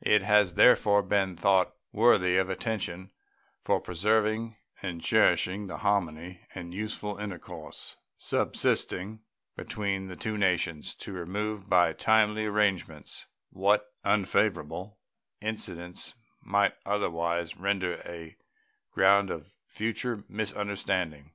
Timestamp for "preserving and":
3.82-5.02